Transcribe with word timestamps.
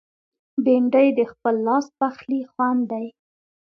بېنډۍ 0.63 1.07
د 1.17 1.19
خپل 1.31 1.55
لاس 1.67 1.85
پخلي 1.99 2.41
خوند 2.51 2.81
دی 2.91 3.05